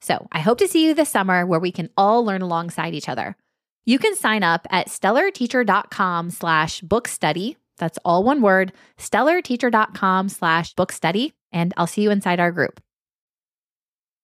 So 0.00 0.26
I 0.32 0.40
hope 0.40 0.58
to 0.58 0.68
see 0.68 0.86
you 0.86 0.94
this 0.94 1.08
summer 1.08 1.44
where 1.46 1.60
we 1.60 1.72
can 1.72 1.90
all 1.96 2.24
learn 2.24 2.42
alongside 2.42 2.94
each 2.94 3.08
other. 3.08 3.36
You 3.84 3.98
can 3.98 4.14
sign 4.16 4.42
up 4.42 4.66
at 4.70 4.88
stellarteacher.com 4.88 6.30
slash 6.30 6.80
book 6.82 7.08
study. 7.08 7.56
That's 7.78 7.98
all 8.04 8.22
one 8.22 8.42
word, 8.42 8.72
stellarteacher.com 8.98 10.28
slash 10.28 10.74
book 10.74 10.92
study. 10.92 11.32
And 11.52 11.72
I'll 11.76 11.86
see 11.86 12.02
you 12.02 12.10
inside 12.10 12.40
our 12.40 12.52
group. 12.52 12.80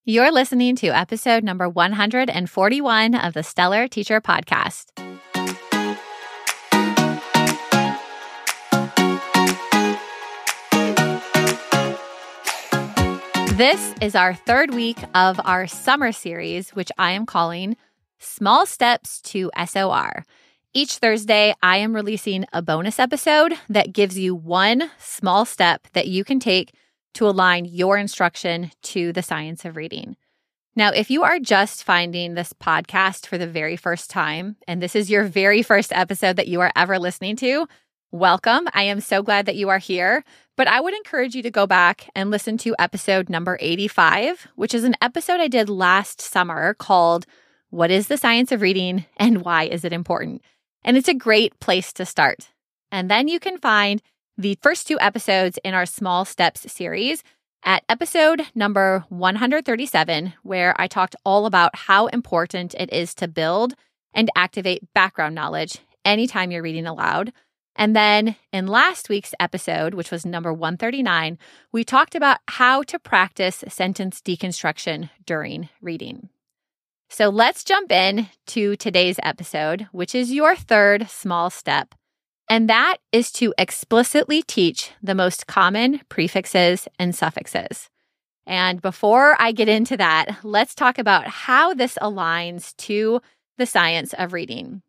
You're 0.05 0.31
listening 0.33 0.77
to 0.77 0.89
episode 0.89 1.44
number 1.44 1.66
141 1.66 3.14
of 3.14 3.33
the 3.33 3.42
Stellar 3.42 3.88
Teacher 3.88 4.20
Podcast. 4.20 5.03
This 13.56 13.94
is 14.02 14.16
our 14.16 14.34
third 14.34 14.74
week 14.74 14.98
of 15.14 15.41
our 15.44 15.69
summer 15.69 16.10
series, 16.10 16.70
which 16.70 16.91
I 16.98 17.12
am 17.12 17.24
calling 17.24 17.77
Small 18.19 18.66
Steps 18.66 19.20
to 19.22 19.52
SOR. 19.64 20.24
Each 20.72 20.94
Thursday, 20.97 21.55
I 21.62 21.77
am 21.77 21.94
releasing 21.94 22.47
a 22.52 22.62
bonus 22.62 22.98
episode 22.98 23.55
that 23.69 23.92
gives 23.92 24.19
you 24.19 24.34
one 24.34 24.91
small 24.98 25.44
step 25.44 25.86
that 25.92 26.08
you 26.08 26.25
can 26.25 26.41
take 26.41 26.75
to 27.12 27.28
align 27.28 27.64
your 27.64 27.97
instruction 27.97 28.72
to 28.82 29.12
the 29.12 29.22
science 29.22 29.64
of 29.64 29.77
reading. 29.77 30.16
Now, 30.75 30.91
if 30.91 31.08
you 31.08 31.22
are 31.22 31.38
just 31.38 31.84
finding 31.84 32.34
this 32.34 32.52
podcast 32.52 33.25
for 33.25 33.38
the 33.38 33.47
very 33.47 33.77
first 33.77 34.10
time, 34.10 34.56
and 34.66 34.82
this 34.82 34.97
is 34.97 35.08
your 35.08 35.22
very 35.22 35.62
first 35.62 35.92
episode 35.92 36.34
that 36.34 36.48
you 36.48 36.60
are 36.60 36.72
ever 36.75 36.98
listening 36.98 37.36
to, 37.36 37.69
welcome. 38.14 38.68
I 38.72 38.84
am 38.84 39.00
so 39.00 39.24
glad 39.24 39.46
that 39.46 39.56
you 39.56 39.68
are 39.70 39.78
here. 39.78 40.24
But 40.56 40.68
I 40.68 40.80
would 40.80 40.94
encourage 40.94 41.34
you 41.34 41.42
to 41.42 41.50
go 41.50 41.66
back 41.66 42.08
and 42.14 42.30
listen 42.30 42.56
to 42.58 42.76
episode 42.78 43.28
number 43.28 43.58
85, 43.60 44.46
which 44.54 44.72
is 44.72 44.84
an 44.84 44.94
episode 45.02 45.40
I 45.40 45.48
did 45.48 45.68
last 45.68 46.20
summer 46.20 46.74
called 46.74 47.26
What 47.70 47.90
is 47.90 48.06
the 48.06 48.16
Science 48.16 48.52
of 48.52 48.60
Reading 48.60 49.04
and 49.16 49.44
Why 49.44 49.64
is 49.64 49.84
it 49.84 49.92
Important? 49.92 50.42
And 50.84 50.96
it's 50.96 51.08
a 51.08 51.14
great 51.14 51.58
place 51.58 51.92
to 51.94 52.06
start. 52.06 52.50
And 52.92 53.10
then 53.10 53.26
you 53.26 53.40
can 53.40 53.58
find 53.58 54.00
the 54.38 54.56
first 54.62 54.86
two 54.86 54.98
episodes 55.00 55.58
in 55.64 55.74
our 55.74 55.84
Small 55.84 56.24
Steps 56.24 56.72
series 56.72 57.24
at 57.64 57.82
episode 57.88 58.42
number 58.54 59.04
137, 59.08 60.34
where 60.44 60.72
I 60.78 60.86
talked 60.86 61.16
all 61.24 61.47
about 61.47 61.74
how 61.74 62.06
important 62.06 62.74
it 62.78 62.92
is 62.92 63.12
to 63.16 63.26
build 63.26 63.74
and 64.12 64.30
activate 64.36 64.94
background 64.94 65.34
knowledge 65.34 65.78
anytime 66.04 66.53
you're 66.53 66.62
reading 66.62 66.86
aloud. 66.86 67.32
And 67.76 67.94
then 67.96 68.36
in 68.52 68.66
last 68.66 69.08
week's 69.08 69.34
episode, 69.40 69.94
which 69.94 70.10
was 70.10 70.24
number 70.24 70.52
139, 70.52 71.38
we 71.72 71.84
talked 71.84 72.14
about 72.14 72.38
how 72.48 72.82
to 72.84 72.98
practice 72.98 73.64
sentence 73.68 74.20
deconstruction 74.20 75.10
during 75.26 75.68
reading. 75.80 76.28
So 77.08 77.28
let's 77.28 77.64
jump 77.64 77.92
in 77.92 78.28
to 78.48 78.76
today's 78.76 79.18
episode, 79.22 79.88
which 79.92 80.14
is 80.14 80.32
your 80.32 80.56
third 80.56 81.08
small 81.08 81.50
step. 81.50 81.94
And 82.48 82.68
that 82.68 82.98
is 83.12 83.32
to 83.32 83.54
explicitly 83.58 84.42
teach 84.42 84.92
the 85.02 85.14
most 85.14 85.46
common 85.46 86.00
prefixes 86.08 86.88
and 86.98 87.14
suffixes. 87.14 87.88
And 88.46 88.82
before 88.82 89.36
I 89.41 89.52
get 89.52 89.68
into 89.68 89.96
that, 89.96 90.38
let's 90.42 90.74
talk 90.74 90.98
about 90.98 91.26
how 91.26 91.72
this 91.72 91.96
aligns 92.00 92.76
to 92.78 93.20
the 93.56 93.66
science 93.66 94.12
of 94.12 94.32
reading. 94.32 94.82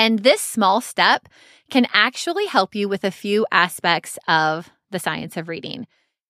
And 0.00 0.20
this 0.20 0.40
small 0.40 0.80
step 0.80 1.28
can 1.70 1.86
actually 1.92 2.46
help 2.46 2.74
you 2.74 2.88
with 2.88 3.04
a 3.04 3.10
few 3.10 3.46
aspects 3.52 4.18
of 4.26 4.70
the 4.90 4.98
science 4.98 5.36
of 5.36 5.46
reading. 5.46 5.86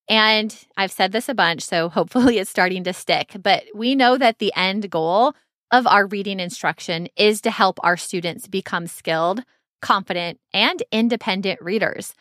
And 0.09 0.53
I've 0.75 0.91
said 0.91 1.13
this 1.13 1.29
a 1.29 1.33
bunch, 1.33 1.61
so 1.61 1.87
hopefully 1.87 2.37
it's 2.39 2.49
starting 2.49 2.83
to 2.83 2.91
stick. 2.91 3.31
But 3.41 3.63
we 3.73 3.95
know 3.95 4.17
that 4.17 4.39
the 4.39 4.51
end 4.57 4.89
goal 4.89 5.35
of 5.71 5.87
our 5.87 6.05
reading 6.05 6.41
instruction 6.41 7.07
is 7.15 7.39
to 7.41 7.49
help 7.49 7.79
our 7.81 7.95
students 7.95 8.45
become 8.45 8.87
skilled, 8.87 9.41
confident, 9.81 10.41
and 10.53 10.83
independent 10.91 11.61
readers. 11.61 12.13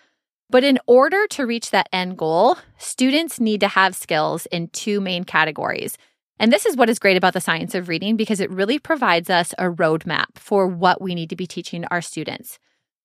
But 0.51 0.63
in 0.63 0.79
order 0.87 1.27
to 1.31 1.47
reach 1.47 1.73
that 1.73 1.89
end 1.93 2.17
goal, 2.17 2.59
students 2.79 3.41
need 3.41 3.59
to 3.59 3.69
have 3.69 3.97
skills 3.97 4.47
in 4.53 4.69
two 4.69 5.01
main 5.01 5.25
categories. 5.25 5.99
And 6.41 6.51
this 6.51 6.65
is 6.65 6.75
what 6.75 6.89
is 6.89 6.99
great 6.99 7.19
about 7.19 7.35
the 7.35 7.41
science 7.41 7.75
of 7.75 7.91
reading 7.91 8.17
because 8.17 8.41
it 8.41 8.51
really 8.51 8.79
provides 8.79 9.29
us 9.29 9.53
a 9.59 9.65
roadmap 9.65 10.37
for 10.37 10.67
what 10.67 11.03
we 11.03 11.15
need 11.15 11.29
to 11.29 11.37
be 11.37 11.47
teaching 11.47 11.85
our 11.91 12.01
students. 12.01 12.59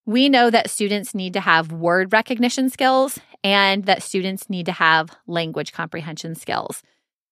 We 0.06 0.30
know 0.30 0.50
that 0.50 0.70
students 0.70 1.14
need 1.14 1.34
to 1.34 1.42
have 1.42 1.74
word 1.74 2.14
recognition 2.14 2.70
skills 2.70 3.20
and 3.44 3.84
that 3.88 4.02
students 4.02 4.50
need 4.50 4.66
to 4.68 4.72
have 4.72 5.18
language 5.28 5.74
comprehension 5.74 6.34
skills. 6.34 6.82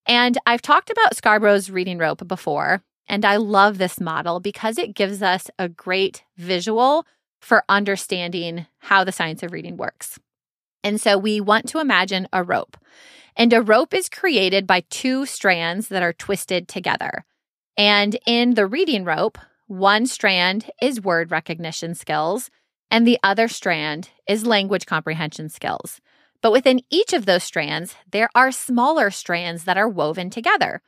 And 0.06 0.38
I've 0.46 0.62
talked 0.62 0.90
about 0.90 1.16
Scarborough's 1.16 1.72
reading 1.72 2.00
rope 2.00 2.28
before, 2.28 2.84
and 3.08 3.24
I 3.24 3.38
love 3.38 3.78
this 3.78 4.02
model 4.02 4.42
because 4.42 4.78
it 4.78 4.96
gives 4.96 5.22
us 5.22 5.50
a 5.58 5.70
great 5.70 6.26
visual 6.36 7.08
for 7.40 7.64
understanding 7.70 8.66
how 8.80 9.06
the 9.06 9.14
science 9.14 9.42
of 9.42 9.54
reading 9.54 9.78
works. 9.78 10.20
And 10.84 11.00
so 11.00 11.18
we 11.18 11.40
want 11.40 11.68
to 11.70 11.80
imagine 11.80 12.28
a 12.34 12.44
rope. 12.44 12.78
And 13.36 13.52
a 13.54 13.62
rope 13.62 13.94
is 13.94 14.10
created 14.10 14.68
by 14.68 14.84
two 14.90 15.26
strands 15.26 15.88
that 15.88 16.04
are 16.04 16.14
twisted 16.14 16.68
together. 16.68 17.26
And 17.78 18.18
in 18.28 18.54
the 18.54 18.68
reading 18.68 19.06
rope, 19.06 19.38
one 19.68 20.06
strand 20.06 20.70
is 20.82 21.02
word 21.02 21.32
recognition 21.32 21.96
skills, 21.96 22.52
and 22.92 23.08
the 23.08 23.18
other 23.24 23.48
strand 23.48 24.10
is 24.28 24.46
language 24.46 24.86
comprehension 24.86 25.50
skills. 25.50 26.00
But 26.42 26.52
within 26.52 26.82
each 26.92 27.14
of 27.14 27.26
those 27.26 27.44
strands, 27.44 27.96
there 28.12 28.30
are 28.36 28.52
smaller 28.52 29.10
strands 29.10 29.64
that 29.64 29.78
are 29.78 29.90
woven 29.90 30.30
together. 30.30 30.82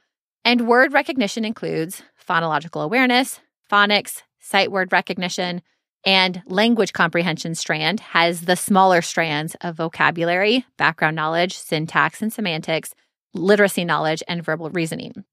And 0.44 0.68
word 0.68 0.94
recognition 0.94 1.46
includes 1.46 2.04
phonological 2.28 2.84
awareness, 2.84 3.40
phonics, 3.72 4.22
sight 4.40 4.72
word 4.72 4.92
recognition, 4.92 5.64
and 6.06 6.42
language 6.46 6.94
comprehension 6.94 7.56
strand 7.56 8.00
has 8.00 8.42
the 8.42 8.56
smaller 8.56 9.02
strands 9.02 9.56
of 9.62 9.76
vocabulary, 9.76 10.66
background 10.78 11.16
knowledge, 11.16 11.58
syntax 11.58 12.22
and 12.22 12.32
semantics, 12.32 12.94
literacy 13.34 13.84
knowledge, 13.84 14.22
and 14.28 14.44
verbal 14.44 14.70
reasoning. 14.70 15.26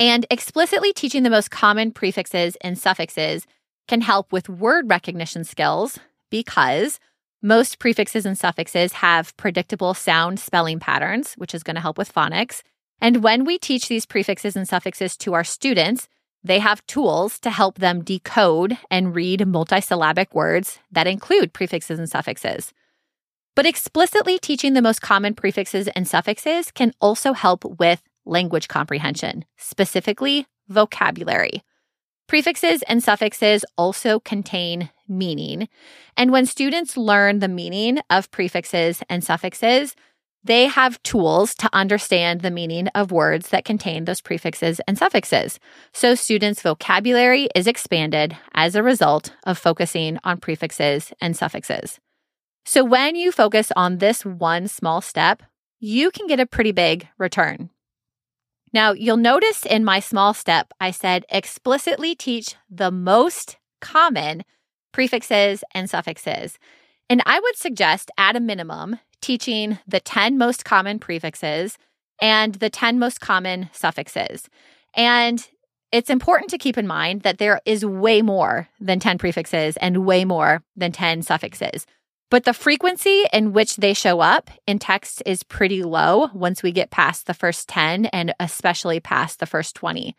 And 0.00 0.26
explicitly 0.30 0.92
teaching 0.92 1.22
the 1.22 1.30
most 1.30 1.50
common 1.50 1.92
prefixes 1.92 2.56
and 2.62 2.78
suffixes 2.78 3.46
can 3.86 4.00
help 4.00 4.32
with 4.32 4.48
word 4.48 4.88
recognition 4.88 5.44
skills 5.44 5.98
because 6.30 6.98
most 7.42 7.78
prefixes 7.78 8.24
and 8.24 8.38
suffixes 8.38 8.94
have 8.94 9.36
predictable 9.36 9.94
sound 9.94 10.40
spelling 10.40 10.78
patterns, 10.80 11.34
which 11.34 11.54
is 11.54 11.62
going 11.62 11.74
to 11.74 11.82
help 11.82 11.98
with 11.98 12.12
phonics. 12.12 12.62
And 13.00 13.22
when 13.22 13.44
we 13.44 13.58
teach 13.58 13.88
these 13.88 14.06
prefixes 14.06 14.56
and 14.56 14.66
suffixes 14.66 15.16
to 15.18 15.34
our 15.34 15.44
students, 15.44 16.08
they 16.44 16.58
have 16.58 16.86
tools 16.86 17.38
to 17.40 17.50
help 17.50 17.78
them 17.78 18.02
decode 18.02 18.76
and 18.90 19.14
read 19.14 19.40
multisyllabic 19.40 20.34
words 20.34 20.78
that 20.90 21.06
include 21.06 21.52
prefixes 21.52 21.98
and 21.98 22.08
suffixes. 22.08 22.72
But 23.54 23.66
explicitly 23.66 24.38
teaching 24.38 24.72
the 24.72 24.82
most 24.82 25.02
common 25.02 25.34
prefixes 25.34 25.88
and 25.88 26.08
suffixes 26.08 26.70
can 26.70 26.92
also 27.00 27.32
help 27.32 27.64
with 27.78 28.02
language 28.24 28.68
comprehension, 28.68 29.44
specifically 29.56 30.46
vocabulary. 30.68 31.62
Prefixes 32.28 32.82
and 32.82 33.02
suffixes 33.02 33.64
also 33.76 34.18
contain 34.18 34.90
meaning. 35.06 35.68
And 36.16 36.32
when 36.32 36.46
students 36.46 36.96
learn 36.96 37.40
the 37.40 37.48
meaning 37.48 37.98
of 38.08 38.30
prefixes 38.30 39.02
and 39.10 39.22
suffixes, 39.22 39.94
they 40.44 40.66
have 40.66 41.02
tools 41.02 41.54
to 41.56 41.70
understand 41.72 42.40
the 42.40 42.50
meaning 42.50 42.88
of 42.88 43.12
words 43.12 43.48
that 43.50 43.64
contain 43.64 44.04
those 44.04 44.20
prefixes 44.20 44.80
and 44.88 44.98
suffixes. 44.98 45.60
So 45.92 46.14
students' 46.14 46.62
vocabulary 46.62 47.48
is 47.54 47.66
expanded 47.66 48.36
as 48.54 48.74
a 48.74 48.82
result 48.82 49.32
of 49.44 49.58
focusing 49.58 50.18
on 50.24 50.38
prefixes 50.38 51.12
and 51.20 51.36
suffixes. 51.36 52.00
So 52.64 52.84
when 52.84 53.16
you 53.16 53.32
focus 53.32 53.72
on 53.76 53.98
this 53.98 54.24
one 54.24 54.68
small 54.68 55.00
step, 55.00 55.42
you 55.78 56.10
can 56.10 56.26
get 56.26 56.40
a 56.40 56.46
pretty 56.46 56.72
big 56.72 57.08
return. 57.18 57.70
Now, 58.72 58.92
you'll 58.92 59.16
notice 59.16 59.66
in 59.66 59.84
my 59.84 60.00
small 60.00 60.32
step, 60.32 60.72
I 60.80 60.92
said 60.92 61.24
explicitly 61.28 62.14
teach 62.14 62.54
the 62.70 62.90
most 62.90 63.58
common 63.80 64.44
prefixes 64.92 65.62
and 65.74 65.90
suffixes. 65.90 66.58
And 67.10 67.22
I 67.26 67.38
would 67.40 67.56
suggest, 67.56 68.10
at 68.16 68.36
a 68.36 68.40
minimum, 68.40 68.98
teaching 69.22 69.78
the 69.86 70.00
10 70.00 70.36
most 70.36 70.64
common 70.64 70.98
prefixes 70.98 71.78
and 72.20 72.56
the 72.56 72.68
10 72.68 72.98
most 72.98 73.20
common 73.20 73.70
suffixes. 73.72 74.48
And 74.94 75.48
it's 75.90 76.10
important 76.10 76.50
to 76.50 76.58
keep 76.58 76.76
in 76.76 76.86
mind 76.86 77.22
that 77.22 77.38
there 77.38 77.60
is 77.64 77.84
way 77.84 78.20
more 78.22 78.68
than 78.80 79.00
10 79.00 79.18
prefixes 79.18 79.76
and 79.78 80.04
way 80.04 80.24
more 80.24 80.62
than 80.76 80.92
10 80.92 81.22
suffixes. 81.22 81.86
But 82.30 82.44
the 82.44 82.54
frequency 82.54 83.24
in 83.30 83.52
which 83.52 83.76
they 83.76 83.92
show 83.92 84.20
up 84.20 84.50
in 84.66 84.78
text 84.78 85.22
is 85.26 85.42
pretty 85.42 85.82
low 85.82 86.30
once 86.32 86.62
we 86.62 86.72
get 86.72 86.90
past 86.90 87.26
the 87.26 87.34
first 87.34 87.68
10 87.68 88.06
and 88.06 88.34
especially 88.40 89.00
past 89.00 89.38
the 89.38 89.46
first 89.46 89.76
20. 89.76 90.16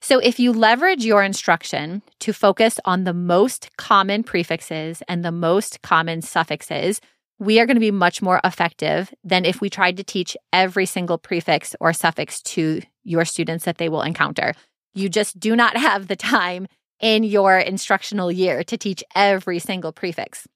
So 0.00 0.18
if 0.18 0.40
you 0.40 0.52
leverage 0.52 1.04
your 1.04 1.22
instruction 1.22 2.02
to 2.18 2.32
focus 2.32 2.80
on 2.84 3.04
the 3.04 3.14
most 3.14 3.70
common 3.76 4.24
prefixes 4.24 5.04
and 5.06 5.24
the 5.24 5.30
most 5.30 5.82
common 5.82 6.20
suffixes, 6.22 7.00
we 7.42 7.58
are 7.58 7.66
going 7.66 7.76
to 7.76 7.80
be 7.80 7.90
much 7.90 8.22
more 8.22 8.40
effective 8.44 9.12
than 9.24 9.44
if 9.44 9.60
we 9.60 9.68
tried 9.68 9.96
to 9.96 10.04
teach 10.04 10.36
every 10.52 10.86
single 10.86 11.18
prefix 11.18 11.74
or 11.80 11.92
suffix 11.92 12.40
to 12.40 12.80
your 13.02 13.24
students 13.24 13.64
that 13.64 13.78
they 13.78 13.88
will 13.88 14.02
encounter. 14.02 14.54
You 14.94 15.08
just 15.08 15.40
do 15.40 15.56
not 15.56 15.76
have 15.76 16.06
the 16.06 16.14
time 16.14 16.68
in 17.00 17.24
your 17.24 17.58
instructional 17.58 18.30
year 18.30 18.62
to 18.62 18.78
teach 18.78 19.02
every 19.16 19.58
single 19.58 19.90
prefix. 19.90 20.46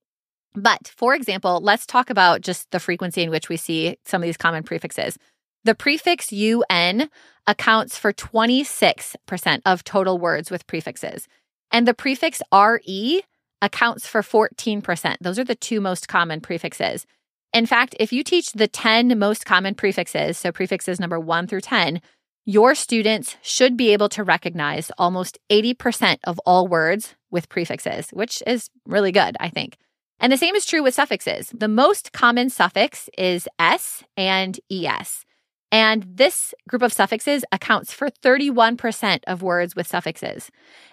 But 0.54 0.92
for 0.96 1.12
example, 1.16 1.60
let's 1.60 1.86
talk 1.86 2.08
about 2.08 2.42
just 2.42 2.70
the 2.70 2.78
frequency 2.78 3.24
in 3.24 3.30
which 3.30 3.48
we 3.48 3.56
see 3.56 3.96
some 4.04 4.22
of 4.22 4.26
these 4.26 4.36
common 4.36 4.62
prefixes. 4.62 5.18
The 5.64 5.74
prefix 5.74 6.30
UN 6.30 7.10
accounts 7.48 7.98
for 7.98 8.12
26% 8.12 9.60
of 9.66 9.82
total 9.82 10.18
words 10.18 10.52
with 10.52 10.68
prefixes, 10.68 11.26
and 11.72 11.88
the 11.88 11.94
prefix 11.94 12.40
RE 12.54 13.22
accounts 13.62 14.06
for 14.06 14.22
14%. 14.22 15.16
Those 15.20 15.38
are 15.38 15.44
the 15.44 15.54
two 15.54 15.80
most 15.80 16.08
common 16.08 16.40
prefixes. 16.40 17.06
In 17.52 17.66
fact, 17.66 17.94
if 17.98 18.12
you 18.12 18.22
teach 18.22 18.52
the 18.52 18.68
10 18.68 19.18
most 19.18 19.46
common 19.46 19.74
prefixes, 19.74 20.38
so 20.38 20.52
prefixes 20.52 21.00
number 21.00 21.18
1 21.18 21.46
through 21.46 21.62
10, 21.62 22.00
your 22.44 22.74
students 22.74 23.36
should 23.42 23.76
be 23.76 23.92
able 23.92 24.08
to 24.10 24.22
recognize 24.22 24.90
almost 24.98 25.38
80% 25.50 26.18
of 26.24 26.38
all 26.46 26.68
words 26.68 27.14
with 27.30 27.48
prefixes, 27.48 28.10
which 28.10 28.42
is 28.46 28.70
really 28.86 29.10
good, 29.10 29.36
I 29.40 29.48
think. 29.48 29.76
And 30.20 30.32
the 30.32 30.36
same 30.36 30.54
is 30.54 30.64
true 30.64 30.82
with 30.82 30.94
suffixes. 30.94 31.52
The 31.52 31.68
most 31.68 32.12
common 32.12 32.48
suffix 32.48 33.10
is 33.18 33.48
S 33.58 34.04
and 34.16 34.58
ES. 34.70 35.25
And 35.72 36.04
this 36.08 36.54
group 36.68 36.82
of 36.82 36.92
suffixes 36.92 37.44
accounts 37.50 37.92
for 37.92 38.08
31% 38.08 39.20
of 39.26 39.42
words 39.42 39.74
with 39.74 39.86
suffixes. 39.86 40.50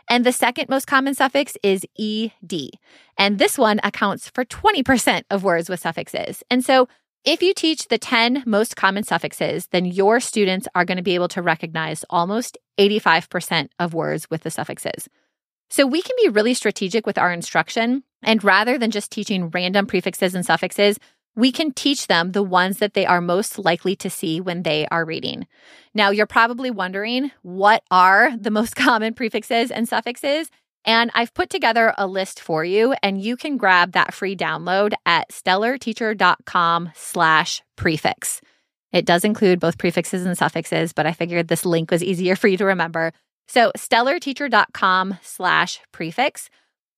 And 0.09 0.25
the 0.25 0.31
second 0.31 0.67
most 0.69 0.87
common 0.87 1.13
suffix 1.13 1.55
is 1.61 1.85
ED. 1.99 2.71
And 3.17 3.37
this 3.37 3.57
one 3.57 3.79
accounts 3.83 4.29
for 4.29 4.43
20% 4.43 5.23
of 5.29 5.43
words 5.43 5.69
with 5.69 5.79
suffixes. 5.79 6.43
And 6.49 6.65
so 6.65 6.87
if 7.23 7.41
you 7.41 7.53
teach 7.53 7.87
the 7.87 7.97
10 7.97 8.43
most 8.45 8.75
common 8.75 9.03
suffixes, 9.03 9.67
then 9.67 9.85
your 9.85 10.19
students 10.19 10.67
are 10.75 10.85
going 10.85 10.97
to 10.97 11.03
be 11.03 11.15
able 11.15 11.29
to 11.29 11.41
recognize 11.41 12.03
almost 12.09 12.57
85% 12.77 13.69
of 13.79 13.93
words 13.93 14.29
with 14.29 14.41
the 14.41 14.51
suffixes. 14.51 15.07
So 15.69 15.85
we 15.85 16.01
can 16.01 16.15
be 16.21 16.29
really 16.29 16.53
strategic 16.53 17.05
with 17.05 17.17
our 17.17 17.31
instruction. 17.31 18.03
And 18.21 18.43
rather 18.43 18.77
than 18.77 18.91
just 18.91 19.11
teaching 19.11 19.49
random 19.49 19.85
prefixes 19.85 20.35
and 20.35 20.45
suffixes, 20.45 20.99
we 21.35 21.51
can 21.51 21.71
teach 21.71 22.07
them 22.07 22.31
the 22.31 22.43
ones 22.43 22.77
that 22.77 22.93
they 22.93 23.05
are 23.05 23.21
most 23.21 23.57
likely 23.57 23.95
to 23.97 24.09
see 24.09 24.39
when 24.39 24.63
they 24.63 24.87
are 24.87 25.05
reading. 25.05 25.47
Now, 25.93 26.09
you're 26.09 26.27
probably 26.27 26.71
wondering 26.71 27.31
what 27.41 27.83
are 27.89 28.35
the 28.37 28.51
most 28.51 28.75
common 28.75 29.13
prefixes 29.13 29.71
and 29.71 29.87
suffixes? 29.87 30.49
And 30.85 31.11
I've 31.13 31.33
put 31.33 31.49
together 31.49 31.93
a 31.97 32.07
list 32.07 32.41
for 32.41 32.65
you, 32.65 32.93
and 33.01 33.21
you 33.21 33.37
can 33.37 33.57
grab 33.57 33.93
that 33.93 34.13
free 34.13 34.35
download 34.35 34.93
at 35.05 35.29
stellarteacher.com 35.29 36.91
slash 36.93 37.61
prefix. 37.77 38.41
It 38.91 39.05
does 39.05 39.23
include 39.23 39.59
both 39.59 39.77
prefixes 39.77 40.25
and 40.25 40.37
suffixes, 40.37 40.93
but 40.93 41.05
I 41.07 41.13
figured 41.13 41.47
this 41.47 41.65
link 41.65 41.89
was 41.89 42.03
easier 42.03 42.35
for 42.37 42.47
you 42.47 42.57
to 42.57 42.65
remember. 42.65 43.13
So 43.47 43.71
stellarteacher.com 43.77 45.19
slash 45.21 45.79
prefix. 45.91 46.49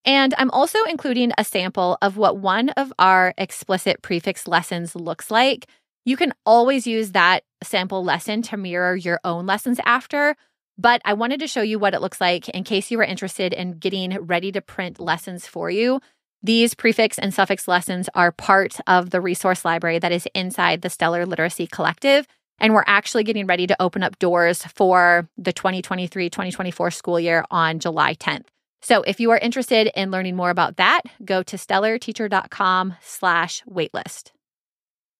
And 0.05 0.33
I'm 0.37 0.51
also 0.51 0.79
including 0.83 1.31
a 1.37 1.43
sample 1.43 1.97
of 2.01 2.15
what 2.15 2.37
one 2.37 2.69
of 2.69 2.93
our 2.99 3.33
explicit 3.37 4.01
prefix 4.01 4.47
lessons 4.47 4.95
looks 4.95 5.31
like. 5.31 5.67
You 6.05 6.15
can 6.15 6.33
always 6.45 6.85
use 6.85 7.11
that 7.11 7.43
sample 7.63 8.03
lesson 8.03 8.43
to 8.43 8.57
mirror 8.57 8.95
your 8.95 9.19
own 9.23 9.47
lessons 9.47 9.79
after, 9.85 10.35
but 10.77 11.01
I 11.03 11.13
wanted 11.13 11.39
to 11.39 11.47
show 11.47 11.63
you 11.63 11.79
what 11.79 11.95
it 11.95 12.01
looks 12.01 12.21
like 12.21 12.47
in 12.49 12.63
case 12.63 12.91
you 12.91 12.99
were 12.99 13.03
interested 13.03 13.53
in 13.53 13.79
getting 13.79 14.13
ready 14.21 14.51
to 14.51 14.61
print 14.61 14.99
lessons 14.99 15.47
for 15.47 15.71
you. 15.71 15.99
These 16.43 16.75
prefix 16.75 17.17
and 17.17 17.33
suffix 17.33 17.67
lessons 17.67 18.07
are 18.13 18.31
part 18.31 18.77
of 18.85 19.09
the 19.09 19.19
resource 19.19 19.65
library 19.65 19.97
that 19.97 20.11
is 20.11 20.27
inside 20.35 20.83
the 20.83 20.91
Stellar 20.91 21.25
Literacy 21.25 21.65
Collective. 21.65 22.27
And 22.59 22.73
we're 22.73 22.83
actually 22.85 23.23
getting 23.23 23.47
ready 23.47 23.65
to 23.65 23.81
open 23.81 24.03
up 24.03 24.19
doors 24.19 24.63
for 24.63 25.27
the 25.37 25.51
2023 25.51 26.29
2024 26.29 26.91
school 26.91 27.19
year 27.19 27.43
on 27.49 27.79
July 27.79 28.13
10th. 28.13 28.45
So 28.85 29.01
if 29.01 29.19
you 29.19 29.31
are 29.31 29.39
interested 29.39 29.89
in 29.95 30.11
learning 30.11 30.35
more 30.35 30.51
about 30.51 30.77
that, 30.77 31.01
go 31.25 31.41
to 31.41 31.57
stellarteacher.com 31.57 32.93
slash 33.01 33.63
waitlist. 33.67 34.29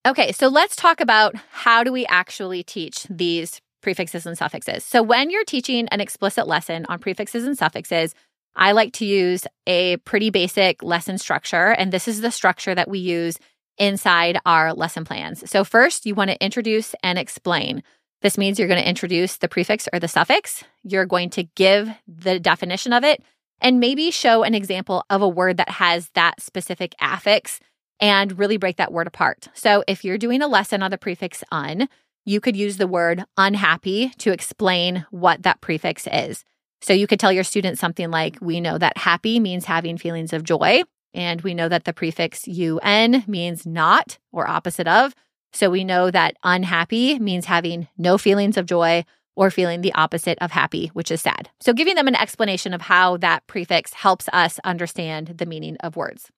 Okay, 0.06 0.34
so 0.34 0.50
let's 0.50 0.76
talk 0.76 1.02
about 1.02 1.34
how 1.50 1.84
do 1.84 1.92
we 1.92 2.06
actually 2.06 2.62
teach 2.62 3.08
these 3.10 3.60
prefixes 3.82 4.28
and 4.28 4.38
suffixes. 4.38 4.84
So 4.84 5.02
when 5.02 5.32
you're 5.32 5.46
teaching 5.46 5.88
an 5.88 6.00
explicit 6.00 6.48
lesson 6.48 6.86
on 6.90 7.00
prefixes 7.00 7.44
and 7.44 7.58
suffixes, 7.58 8.14
I 8.56 8.74
like 8.74 8.94
to 8.94 9.06
use 9.06 9.48
a 9.66 9.98
pretty 9.98 10.30
basic 10.30 10.84
lesson 10.84 11.18
structure, 11.18 11.72
and 11.72 11.92
this 11.92 12.08
is 12.08 12.22
the 12.22 12.30
structure 12.30 12.76
that 12.76 12.88
we 12.88 13.00
use 13.00 13.40
inside 13.80 14.38
our 14.46 14.76
lesson 14.76 15.06
plans. 15.06 15.50
So 15.50 15.64
first, 15.64 16.06
you 16.06 16.14
want 16.14 16.30
to 16.30 16.44
introduce 16.44 16.94
and 17.02 17.18
explain. 17.18 17.82
This 18.22 18.38
means 18.38 18.60
you're 18.60 18.68
going 18.68 18.82
to 18.82 18.88
introduce 18.88 19.38
the 19.38 19.50
prefix 19.50 19.90
or 19.92 20.00
the 20.00 20.08
suffix. 20.08 20.64
You're 20.84 21.08
going 21.08 21.32
to 21.32 21.44
give 21.56 21.90
the 22.08 22.40
definition 22.40 22.94
of 22.94 23.04
it 23.04 23.24
and 23.62 23.80
maybe 23.80 24.12
show 24.12 24.44
an 24.44 24.54
example 24.56 25.04
of 25.10 25.22
a 25.22 25.30
word 25.30 25.58
that 25.58 25.70
has 25.70 26.10
that 26.16 26.42
specific 26.42 26.94
affix 27.00 27.60
and 28.00 28.38
really 28.38 28.58
break 28.58 28.78
that 28.78 28.92
word 28.92 29.08
apart. 29.08 29.48
So 29.54 29.84
if 29.88 30.04
you're 30.04 30.18
doing 30.18 30.42
a 30.42 30.48
lesson 30.48 30.84
on 30.84 30.92
the 30.92 30.98
prefix 30.98 31.44
un, 31.52 31.88
you 32.26 32.42
could 32.42 32.56
use 32.56 32.78
the 32.78 32.88
word 32.88 33.24
unhappy 33.38 34.10
to 34.18 34.32
explain 34.32 35.06
what 35.12 35.44
that 35.44 35.62
prefix 35.62 36.08
is. 36.12 36.44
So 36.82 36.94
you 36.94 37.08
could 37.08 37.20
tell 37.20 37.32
your 37.32 37.44
students 37.44 37.80
something 37.80 38.12
like, 38.12 38.38
We 38.42 38.60
know 38.60 38.78
that 38.78 38.98
happy 38.98 39.40
means 39.40 39.66
having 39.66 39.98
feelings 39.98 40.34
of 40.34 40.44
joy. 40.44 40.82
And 41.14 41.42
we 41.42 41.54
know 41.54 41.70
that 41.70 41.86
the 41.86 41.94
prefix 41.94 42.48
un 42.48 43.24
means 43.28 43.66
not 43.66 44.18
or 44.32 44.48
opposite 44.48 44.88
of. 44.88 45.16
So 45.54 45.70
we 45.70 45.86
know 45.86 46.12
that 46.12 46.36
unhappy 46.44 47.18
means 47.18 47.46
having 47.46 47.88
no 47.98 48.18
feelings 48.18 48.58
of 48.58 48.66
joy 48.66 49.06
or 49.36 49.52
feeling 49.52 49.82
the 49.82 49.94
opposite 49.94 50.38
of 50.40 50.52
happy, 50.52 50.88
which 50.94 51.12
is 51.12 51.22
sad. 51.22 51.50
So, 51.60 51.74
giving 51.74 51.96
them 51.96 52.08
an 52.08 52.16
explanation 52.16 52.74
of 52.74 52.82
how 52.82 53.18
that 53.18 53.46
prefix 53.48 53.94
helps 53.94 54.28
us 54.34 54.60
understand 54.64 55.36
the 55.38 55.46
meaning 55.46 55.78
of 55.82 55.96
words. 55.96 56.30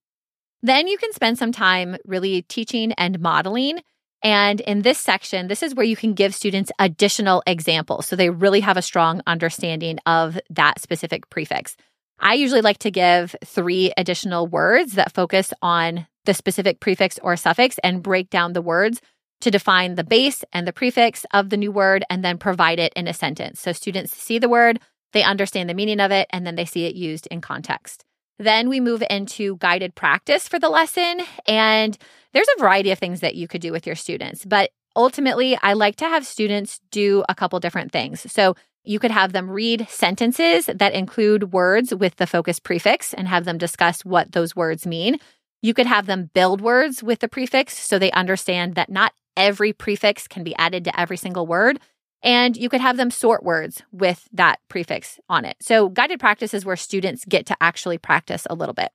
Then 0.63 0.88
you 0.88 0.98
can 0.98 1.13
spend 1.13 1.38
some 1.38 1.51
time 1.51 1.98
really 2.06 2.42
teaching 2.44 2.92
and 2.94 3.20
modeling. 3.20 3.80
And 4.24 4.60
in 4.62 4.82
this 4.82 4.98
section, 4.98 5.48
this 5.48 5.62
is 5.62 5.75
where 5.75 5.86
you 5.86 5.96
can 5.96 6.13
give 6.13 6.34
students 6.34 6.72
additional 6.80 7.44
examples 7.46 8.08
so 8.08 8.16
they 8.16 8.32
really 8.32 8.62
have 8.62 8.77
a 8.77 8.82
strong 8.82 9.22
understanding 9.27 10.00
of 10.06 10.39
that 10.50 10.82
specific 10.82 11.30
prefix. 11.30 11.77
I 12.20 12.34
usually 12.34 12.62
like 12.62 12.80
to 12.80 12.92
give 12.92 13.36
three 13.46 13.94
additional 13.96 14.48
words 14.48 14.94
that 14.94 15.13
focus 15.13 15.54
on 15.62 16.08
the 16.25 16.34
specific 16.34 16.80
prefix 16.80 17.20
or 17.22 17.36
suffix 17.38 17.77
and 17.84 18.01
break 18.01 18.30
down 18.32 18.54
the 18.54 18.62
words 18.62 19.01
to 19.41 19.51
define 19.51 19.96
the 19.96 20.03
base 20.03 20.44
and 20.51 20.67
the 20.67 20.74
prefix 20.74 21.25
of 21.32 21.50
the 21.50 21.58
new 21.58 21.72
word 21.72 22.03
and 22.10 22.24
then 22.24 22.38
provide 22.38 22.79
it 22.79 22.94
in 22.96 23.08
a 23.08 23.13
sentence. 23.13 23.60
So 23.60 23.72
students 23.72 24.15
see 24.15 24.39
the 24.39 24.50
word, 24.50 24.79
they 25.13 25.24
understand 25.24 25.70
the 25.70 25.74
meaning 25.74 26.00
of 26.00 26.12
it, 26.12 26.27
and 26.32 26.46
then 26.46 26.56
they 26.56 26.65
see 26.65 26.86
it 26.86 26.96
used 26.96 27.27
in 27.27 27.41
context. 27.41 28.03
Then 28.39 28.70
we 28.70 28.79
move 28.79 29.03
into 29.10 29.58
guided 29.58 29.96
practice 29.96 30.48
for 30.48 30.60
the 30.60 30.70
lesson. 30.70 31.22
And 31.48 31.98
there's 32.34 32.48
a 32.56 32.60
variety 32.60 32.91
of 32.91 33.00
things 33.00 33.22
that 33.22 33.36
you 33.36 33.48
could 33.48 33.62
do 33.62 33.72
with 33.72 33.88
your 33.88 33.96
students. 33.96 34.46
But 34.46 34.72
ultimately, 34.96 35.58
I 35.62 35.74
like 35.74 35.96
to 35.98 36.06
have 36.06 36.25
students 36.25 36.79
do 36.91 37.24
a 37.29 37.36
couple 37.36 37.60
different 37.60 37.91
things. 37.91 38.32
So 38.32 38.56
you 38.84 39.00
could 39.00 39.12
have 39.12 39.34
them 39.34 39.50
read 39.50 39.88
sentences 39.89 40.67
that 40.67 40.94
include 40.94 41.51
words 41.51 41.94
with 41.94 42.15
the 42.15 42.27
focus 42.27 42.60
prefix 42.60 43.13
and 43.13 43.27
have 43.27 43.46
them 43.46 43.58
discuss 43.58 44.06
what 44.06 44.32
those 44.32 44.56
words 44.56 44.88
mean. 44.88 45.20
You 45.62 45.74
could 45.74 45.88
have 45.88 46.06
them 46.06 46.29
build 46.34 46.62
words 46.62 47.03
with 47.03 47.20
the 47.20 47.27
prefix 47.27 47.77
so 47.77 48.00
they 48.00 48.12
understand 48.12 48.75
that 48.75 48.89
not 48.89 49.13
every 49.38 49.72
prefix 49.72 50.27
can 50.27 50.44
be 50.44 50.56
added 50.58 50.84
to 50.84 51.00
every 51.00 51.17
single 51.17 51.48
word. 51.48 51.79
And 52.24 52.58
you 52.58 52.67
could 52.67 52.82
have 52.82 52.98
them 52.98 53.12
sort 53.12 53.44
words 53.44 53.84
with 53.91 54.27
that 54.34 54.60
prefix 54.70 55.20
on 55.29 55.46
it. 55.46 55.56
So, 55.62 55.88
guided 55.88 56.20
practice 56.20 56.53
is 56.53 56.65
where 56.65 56.75
students 56.75 57.24
get 57.24 57.46
to 57.46 57.58
actually 57.62 58.00
practice 58.00 58.48
a 58.50 58.56
little 58.56 58.74
bit. 58.74 58.91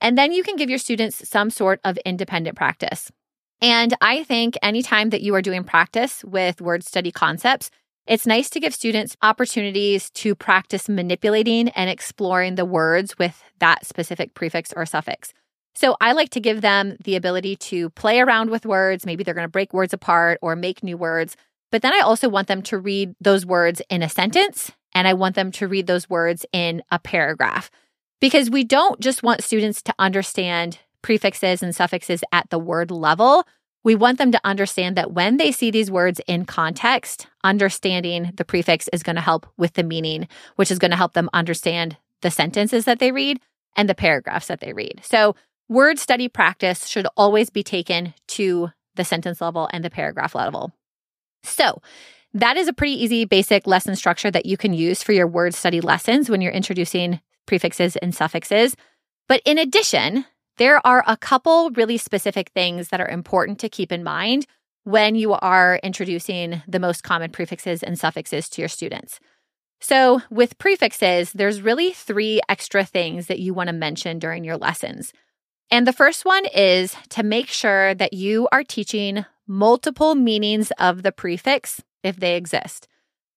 And 0.00 0.16
then 0.16 0.32
you 0.32 0.42
can 0.42 0.56
give 0.56 0.70
your 0.70 0.78
students 0.78 1.28
some 1.28 1.50
sort 1.50 1.78
of 1.84 1.98
independent 1.98 2.56
practice. 2.56 3.12
And 3.60 3.94
I 4.00 4.24
think 4.24 4.56
anytime 4.62 5.10
that 5.10 5.22
you 5.22 5.34
are 5.34 5.42
doing 5.42 5.62
practice 5.62 6.24
with 6.24 6.60
word 6.60 6.84
study 6.84 7.12
concepts, 7.12 7.70
it's 8.06 8.26
nice 8.26 8.50
to 8.50 8.60
give 8.60 8.74
students 8.74 9.16
opportunities 9.22 10.10
to 10.10 10.34
practice 10.34 10.88
manipulating 10.88 11.70
and 11.70 11.88
exploring 11.88 12.56
the 12.56 12.66
words 12.66 13.18
with 13.18 13.42
that 13.60 13.86
specific 13.86 14.34
prefix 14.34 14.72
or 14.74 14.84
suffix. 14.84 15.32
So 15.76 15.96
I 16.00 16.12
like 16.12 16.30
to 16.30 16.40
give 16.40 16.60
them 16.60 16.96
the 17.02 17.16
ability 17.16 17.56
to 17.56 17.90
play 17.90 18.20
around 18.20 18.50
with 18.50 18.66
words. 18.66 19.04
Maybe 19.04 19.24
they're 19.24 19.34
going 19.34 19.44
to 19.44 19.48
break 19.48 19.72
words 19.72 19.92
apart 19.92 20.38
or 20.40 20.54
make 20.54 20.82
new 20.82 20.96
words. 20.96 21.36
But 21.72 21.82
then 21.82 21.92
I 21.92 22.00
also 22.00 22.28
want 22.28 22.46
them 22.46 22.62
to 22.62 22.78
read 22.78 23.14
those 23.20 23.44
words 23.44 23.82
in 23.90 24.02
a 24.02 24.08
sentence 24.08 24.70
and 24.94 25.08
I 25.08 25.14
want 25.14 25.34
them 25.34 25.50
to 25.52 25.66
read 25.66 25.86
those 25.86 26.08
words 26.08 26.46
in 26.52 26.82
a 26.92 26.98
paragraph 27.00 27.70
because 28.20 28.48
we 28.48 28.62
don't 28.62 29.00
just 29.00 29.22
want 29.22 29.42
students 29.42 29.82
to 29.82 29.94
understand 29.98 30.78
prefixes 31.02 31.62
and 31.62 31.74
suffixes 31.74 32.22
at 32.32 32.48
the 32.50 32.58
word 32.58 32.90
level. 32.90 33.44
We 33.82 33.96
want 33.96 34.18
them 34.18 34.32
to 34.32 34.40
understand 34.44 34.96
that 34.96 35.12
when 35.12 35.36
they 35.36 35.52
see 35.52 35.70
these 35.70 35.90
words 35.90 36.20
in 36.26 36.46
context, 36.46 37.26
understanding 37.42 38.32
the 38.36 38.44
prefix 38.44 38.88
is 38.92 39.02
going 39.02 39.16
to 39.16 39.22
help 39.22 39.46
with 39.58 39.74
the 39.74 39.82
meaning, 39.82 40.28
which 40.56 40.70
is 40.70 40.78
going 40.78 40.92
to 40.92 40.96
help 40.96 41.12
them 41.12 41.28
understand 41.34 41.96
the 42.22 42.30
sentences 42.30 42.86
that 42.86 43.00
they 43.00 43.12
read 43.12 43.40
and 43.76 43.88
the 43.88 43.94
paragraphs 43.94 44.46
that 44.46 44.60
they 44.60 44.72
read. 44.72 45.00
So 45.02 45.34
word 45.68 45.98
study 45.98 46.28
practice 46.28 46.86
should 46.86 47.06
always 47.16 47.50
be 47.50 47.62
taken 47.62 48.14
to 48.28 48.70
the 48.94 49.04
sentence 49.04 49.40
level 49.40 49.68
and 49.72 49.84
the 49.84 49.90
paragraph 49.90 50.34
level. 50.34 50.72
So, 51.42 51.80
that 52.32 52.56
is 52.56 52.66
a 52.66 52.72
pretty 52.72 53.00
easy 53.02 53.24
basic 53.24 53.66
lesson 53.66 53.94
structure 53.94 54.30
that 54.30 54.46
you 54.46 54.56
can 54.56 54.74
use 54.74 55.02
for 55.02 55.12
your 55.12 55.28
word 55.28 55.54
study 55.54 55.80
lessons 55.80 56.28
when 56.28 56.40
you're 56.40 56.52
introducing 56.52 57.20
prefixes 57.46 57.94
and 57.96 58.12
suffixes. 58.14 58.74
But 59.28 59.40
in 59.44 59.56
addition, 59.56 60.24
there 60.56 60.84
are 60.84 61.04
a 61.06 61.16
couple 61.16 61.70
really 61.70 61.96
specific 61.96 62.50
things 62.50 62.88
that 62.88 63.00
are 63.00 63.08
important 63.08 63.60
to 63.60 63.68
keep 63.68 63.92
in 63.92 64.02
mind 64.02 64.46
when 64.82 65.14
you 65.14 65.32
are 65.32 65.80
introducing 65.82 66.62
the 66.66 66.80
most 66.80 67.02
common 67.02 67.30
prefixes 67.30 67.82
and 67.82 67.98
suffixes 67.98 68.48
to 68.50 68.62
your 68.62 68.68
students. 68.68 69.20
So, 69.80 70.22
with 70.30 70.58
prefixes, 70.58 71.32
there's 71.32 71.62
really 71.62 71.92
three 71.92 72.40
extra 72.48 72.84
things 72.84 73.26
that 73.26 73.40
you 73.40 73.54
want 73.54 73.68
to 73.68 73.72
mention 73.72 74.18
during 74.18 74.44
your 74.44 74.56
lessons. 74.56 75.12
And 75.70 75.86
the 75.86 75.92
first 75.92 76.24
one 76.24 76.44
is 76.46 76.94
to 77.10 77.22
make 77.22 77.48
sure 77.48 77.94
that 77.94 78.12
you 78.12 78.48
are 78.52 78.62
teaching 78.62 79.24
multiple 79.46 80.14
meanings 80.14 80.70
of 80.78 81.02
the 81.02 81.12
prefix 81.12 81.82
if 82.02 82.16
they 82.16 82.36
exist. 82.36 82.86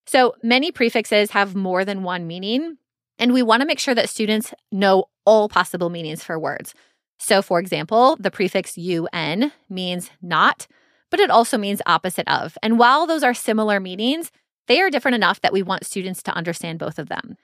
So 0.06 0.36
many 0.42 0.72
prefixes 0.72 1.32
have 1.32 1.56
more 1.56 1.84
than 1.84 2.04
one 2.04 2.28
meaning, 2.28 2.78
and 3.20 3.34
we 3.34 3.44
want 3.44 3.62
to 3.62 3.68
make 3.68 3.80
sure 3.80 3.96
that 3.96 4.10
students 4.10 4.54
know 4.72 5.06
all 5.26 5.50
possible 5.50 5.90
meanings 5.90 6.24
for 6.24 6.40
words. 6.40 6.74
So, 7.20 7.42
for 7.42 7.60
example, 7.60 8.16
the 8.20 8.32
prefix 8.32 8.78
un 8.78 9.52
means 9.70 10.12
not, 10.22 10.68
but 11.10 11.20
it 11.20 11.30
also 11.30 11.58
means 11.58 11.82
opposite 11.86 12.28
of. 12.28 12.58
And 12.62 12.78
while 12.78 13.08
those 13.08 13.24
are 13.24 13.34
similar 13.34 13.80
meanings, 13.80 14.32
they 14.68 14.80
are 14.82 14.90
different 14.90 15.16
enough 15.16 15.42
that 15.42 15.54
we 15.54 15.64
want 15.64 15.86
students 15.86 16.22
to 16.24 16.34
understand 16.34 16.80
both 16.80 17.00
of 17.00 17.10
them. 17.10 17.36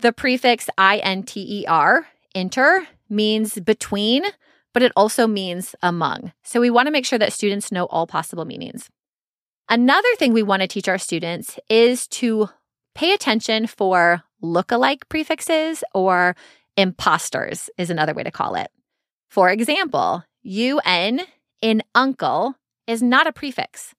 The 0.00 0.12
prefix 0.12 0.68
inter, 0.78 2.06
inter, 2.34 2.86
means 3.08 3.58
between, 3.58 4.24
but 4.72 4.82
it 4.82 4.92
also 4.96 5.26
means 5.26 5.74
among. 5.82 6.32
So 6.42 6.60
we 6.60 6.70
want 6.70 6.86
to 6.86 6.92
make 6.92 7.06
sure 7.06 7.18
that 7.18 7.32
students 7.32 7.72
know 7.72 7.86
all 7.86 8.06
possible 8.06 8.44
meanings. 8.44 8.88
Another 9.68 10.08
thing 10.16 10.32
we 10.32 10.42
want 10.42 10.62
to 10.62 10.68
teach 10.68 10.88
our 10.88 10.98
students 10.98 11.58
is 11.68 12.06
to 12.08 12.48
pay 12.94 13.12
attention 13.12 13.66
for 13.66 14.22
look-alike 14.40 15.08
prefixes 15.08 15.82
or 15.94 16.36
imposters, 16.76 17.70
is 17.78 17.90
another 17.90 18.14
way 18.14 18.22
to 18.22 18.30
call 18.30 18.54
it. 18.54 18.70
For 19.30 19.50
example, 19.50 20.24
un 20.44 21.20
in 21.62 21.82
uncle 21.94 22.54
is 22.86 23.02
not 23.02 23.26
a 23.26 23.32
prefix. 23.32 23.94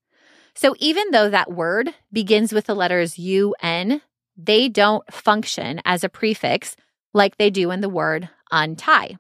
So 0.56 0.76
even 0.80 1.12
though 1.12 1.30
that 1.30 1.52
word 1.52 1.94
begins 2.12 2.54
with 2.54 2.66
the 2.66 2.76
letters 2.76 3.20
un, 3.20 4.02
they 4.38 4.70
don't 4.70 5.12
function 5.12 5.82
as 5.86 6.04
a 6.04 6.10
prefix 6.10 6.76
like 7.14 7.38
they 7.38 7.50
do 7.50 7.72
in 7.72 7.82
the 7.82 7.90
word 7.90 8.30
untie. 8.52 9.18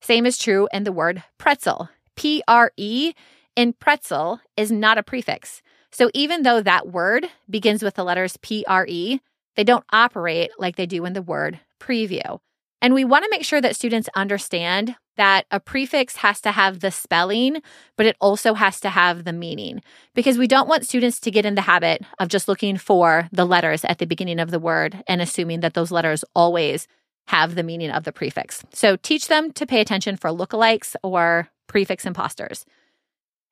Same 0.00 0.26
is 0.26 0.38
true 0.38 0.68
in 0.72 0.84
the 0.84 0.92
word 0.92 1.22
pretzel. 1.38 1.88
P 2.16 2.42
R 2.48 2.72
E 2.76 3.12
in 3.56 3.72
pretzel 3.72 4.40
is 4.56 4.70
not 4.70 4.98
a 4.98 5.02
prefix. 5.02 5.62
So 5.90 6.10
even 6.14 6.42
though 6.42 6.62
that 6.62 6.88
word 6.88 7.26
begins 7.48 7.82
with 7.82 7.94
the 7.94 8.04
letters 8.04 8.36
P 8.42 8.64
R 8.68 8.86
E, 8.88 9.20
they 9.56 9.64
don't 9.64 9.84
operate 9.92 10.50
like 10.58 10.76
they 10.76 10.86
do 10.86 11.04
in 11.04 11.14
the 11.14 11.22
word 11.22 11.58
preview. 11.80 12.38
And 12.80 12.94
we 12.94 13.04
want 13.04 13.24
to 13.24 13.30
make 13.30 13.44
sure 13.44 13.60
that 13.60 13.74
students 13.74 14.08
understand 14.14 14.94
that 15.16 15.46
a 15.50 15.58
prefix 15.58 16.14
has 16.16 16.40
to 16.42 16.52
have 16.52 16.78
the 16.78 16.92
spelling, 16.92 17.60
but 17.96 18.06
it 18.06 18.16
also 18.20 18.54
has 18.54 18.78
to 18.80 18.88
have 18.88 19.24
the 19.24 19.32
meaning 19.32 19.82
because 20.14 20.38
we 20.38 20.46
don't 20.46 20.68
want 20.68 20.86
students 20.86 21.18
to 21.18 21.32
get 21.32 21.44
in 21.44 21.56
the 21.56 21.62
habit 21.62 22.02
of 22.20 22.28
just 22.28 22.46
looking 22.46 22.76
for 22.76 23.28
the 23.32 23.44
letters 23.44 23.84
at 23.84 23.98
the 23.98 24.06
beginning 24.06 24.38
of 24.38 24.52
the 24.52 24.60
word 24.60 25.02
and 25.08 25.20
assuming 25.20 25.58
that 25.60 25.74
those 25.74 25.90
letters 25.90 26.24
always 26.36 26.86
have 27.28 27.54
the 27.54 27.62
meaning 27.62 27.90
of 27.90 28.04
the 28.04 28.12
prefix. 28.12 28.64
So 28.72 28.96
teach 28.96 29.28
them 29.28 29.52
to 29.52 29.66
pay 29.66 29.82
attention 29.82 30.16
for 30.16 30.30
lookalikes 30.30 30.96
or 31.02 31.50
prefix 31.66 32.06
imposters. 32.06 32.64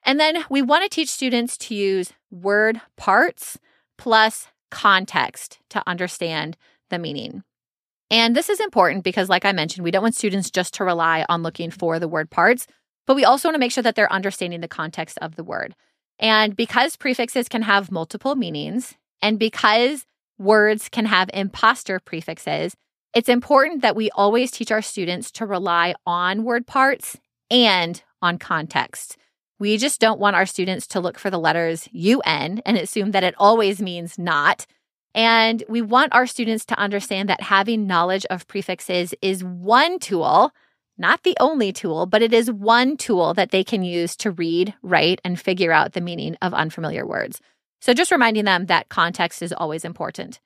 And 0.02 0.18
then 0.18 0.44
we 0.48 0.62
want 0.62 0.84
to 0.84 0.88
teach 0.88 1.10
students 1.10 1.58
to 1.58 1.74
use 1.74 2.14
word 2.30 2.80
parts 2.96 3.58
plus 3.98 4.48
context 4.70 5.58
to 5.68 5.82
understand 5.86 6.56
the 6.88 6.98
meaning. 6.98 7.42
And 8.10 8.34
this 8.34 8.48
is 8.48 8.60
important 8.60 9.04
because, 9.04 9.28
like 9.28 9.44
I 9.44 9.52
mentioned, 9.52 9.84
we 9.84 9.90
don't 9.90 10.02
want 10.02 10.14
students 10.14 10.50
just 10.50 10.72
to 10.74 10.84
rely 10.84 11.26
on 11.28 11.42
looking 11.42 11.70
for 11.70 11.98
the 11.98 12.08
word 12.08 12.30
parts, 12.30 12.66
but 13.06 13.14
we 13.14 13.24
also 13.24 13.48
want 13.48 13.56
to 13.56 13.60
make 13.60 13.72
sure 13.72 13.82
that 13.82 13.94
they're 13.94 14.12
understanding 14.12 14.62
the 14.62 14.68
context 14.68 15.18
of 15.20 15.36
the 15.36 15.44
word. 15.44 15.74
And 16.18 16.56
because 16.56 16.96
prefixes 16.96 17.46
can 17.46 17.62
have 17.62 17.90
multiple 17.90 18.36
meanings, 18.36 18.94
and 19.20 19.38
because 19.38 20.06
words 20.38 20.88
can 20.88 21.04
have 21.04 21.28
imposter 21.34 22.00
prefixes, 22.00 22.74
it's 23.16 23.30
important 23.30 23.80
that 23.80 23.96
we 23.96 24.10
always 24.10 24.50
teach 24.50 24.70
our 24.70 24.82
students 24.82 25.30
to 25.30 25.46
rely 25.46 25.94
on 26.04 26.44
word 26.44 26.66
parts 26.66 27.16
and 27.50 28.02
on 28.20 28.36
context. 28.36 29.16
We 29.58 29.78
just 29.78 30.02
don't 30.02 30.20
want 30.20 30.36
our 30.36 30.44
students 30.44 30.86
to 30.88 31.00
look 31.00 31.18
for 31.18 31.30
the 31.30 31.38
letters 31.38 31.88
UN 31.92 32.60
and 32.66 32.76
assume 32.76 33.12
that 33.12 33.24
it 33.24 33.34
always 33.38 33.80
means 33.80 34.18
not. 34.18 34.66
And 35.14 35.64
we 35.66 35.80
want 35.80 36.12
our 36.12 36.26
students 36.26 36.66
to 36.66 36.78
understand 36.78 37.30
that 37.30 37.40
having 37.40 37.86
knowledge 37.86 38.26
of 38.26 38.46
prefixes 38.48 39.14
is 39.22 39.42
one 39.42 39.98
tool, 39.98 40.50
not 40.98 41.22
the 41.22 41.38
only 41.40 41.72
tool, 41.72 42.04
but 42.04 42.20
it 42.20 42.34
is 42.34 42.52
one 42.52 42.98
tool 42.98 43.32
that 43.32 43.50
they 43.50 43.64
can 43.64 43.82
use 43.82 44.14
to 44.16 44.30
read, 44.30 44.74
write, 44.82 45.22
and 45.24 45.40
figure 45.40 45.72
out 45.72 45.94
the 45.94 46.02
meaning 46.02 46.36
of 46.42 46.52
unfamiliar 46.52 47.06
words. 47.06 47.40
So 47.80 47.94
just 47.94 48.10
reminding 48.10 48.44
them 48.44 48.66
that 48.66 48.90
context 48.90 49.40
is 49.40 49.54
always 49.54 49.86
important. 49.86 50.38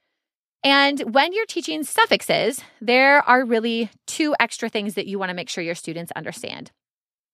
And 0.62 1.00
when 1.14 1.32
you're 1.32 1.46
teaching 1.46 1.84
suffixes, 1.84 2.60
there 2.80 3.26
are 3.28 3.44
really 3.44 3.90
two 4.06 4.34
extra 4.38 4.68
things 4.68 4.94
that 4.94 5.06
you 5.06 5.18
want 5.18 5.30
to 5.30 5.34
make 5.34 5.48
sure 5.48 5.64
your 5.64 5.74
students 5.74 6.12
understand. 6.14 6.70